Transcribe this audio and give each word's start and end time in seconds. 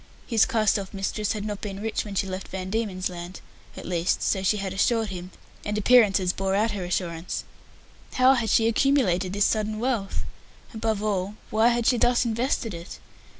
His 0.25 0.47
cast 0.47 0.79
off 0.79 0.95
mistress 0.95 1.33
had 1.33 1.45
not 1.45 1.61
been 1.61 1.79
rich 1.79 2.03
when 2.05 2.15
she 2.15 2.25
left 2.25 2.47
Van 2.47 2.71
Diemen's 2.71 3.07
Land 3.07 3.39
at 3.77 3.85
least, 3.85 4.23
so 4.23 4.41
she 4.41 4.57
had 4.57 4.73
assured 4.73 5.09
him, 5.09 5.29
and 5.63 5.77
appearances 5.77 6.33
bore 6.33 6.55
out 6.55 6.71
her 6.71 6.83
assurance. 6.83 7.43
How 8.13 8.33
had 8.33 8.49
she 8.49 8.67
accumulated 8.67 9.31
this 9.33 9.45
sudden 9.45 9.77
wealth? 9.77 10.23
Above 10.73 11.03
all, 11.03 11.35
why 11.51 11.67
had 11.67 11.85
she 11.85 11.97
thus 11.99 12.25
invested 12.25 12.73
it? 12.73 12.97